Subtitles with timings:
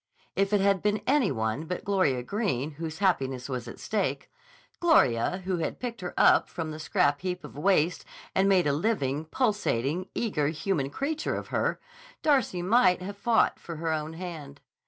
[0.35, 4.31] If it had been any one but Gloria Greene whose happiness was at stake,
[4.79, 8.03] Gloria who had picked her up from the scrap heap of waste
[8.33, 11.79] and made a living, pulsating, eager human creature of her,
[12.23, 14.59] Darcy might have fought for her own hand.